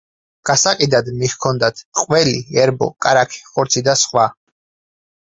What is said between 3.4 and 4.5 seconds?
ხორცი და სხვა.